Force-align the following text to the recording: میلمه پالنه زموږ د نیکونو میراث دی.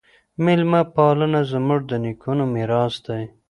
میلمه 0.43 0.81
پالنه 0.95 1.41
زموږ 1.51 1.79
د 1.89 1.91
نیکونو 2.03 2.43
میراث 2.53 2.95
دی. 3.05 3.21